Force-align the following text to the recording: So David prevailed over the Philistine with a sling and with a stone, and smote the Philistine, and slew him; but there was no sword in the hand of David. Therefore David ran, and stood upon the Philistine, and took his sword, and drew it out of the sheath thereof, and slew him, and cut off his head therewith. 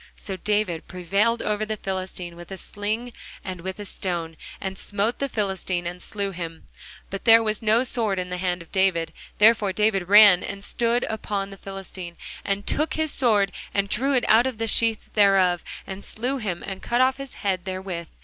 So 0.15 0.35
David 0.35 0.87
prevailed 0.87 1.43
over 1.43 1.63
the 1.63 1.77
Philistine 1.77 2.35
with 2.35 2.49
a 2.49 2.57
sling 2.57 3.13
and 3.43 3.61
with 3.61 3.77
a 3.79 3.85
stone, 3.85 4.35
and 4.59 4.75
smote 4.75 5.19
the 5.19 5.29
Philistine, 5.29 5.85
and 5.85 6.01
slew 6.01 6.31
him; 6.31 6.63
but 7.11 7.25
there 7.25 7.43
was 7.43 7.61
no 7.61 7.83
sword 7.83 8.17
in 8.17 8.31
the 8.31 8.39
hand 8.39 8.63
of 8.63 8.71
David. 8.71 9.13
Therefore 9.37 9.71
David 9.71 10.09
ran, 10.09 10.43
and 10.43 10.63
stood 10.63 11.03
upon 11.03 11.51
the 11.51 11.55
Philistine, 11.55 12.17
and 12.43 12.65
took 12.65 12.95
his 12.95 13.11
sword, 13.11 13.51
and 13.75 13.89
drew 13.89 14.15
it 14.15 14.25
out 14.27 14.47
of 14.47 14.57
the 14.57 14.65
sheath 14.65 15.13
thereof, 15.13 15.63
and 15.85 16.03
slew 16.03 16.37
him, 16.39 16.63
and 16.65 16.81
cut 16.81 16.99
off 16.99 17.17
his 17.17 17.35
head 17.35 17.65
therewith. 17.65 18.09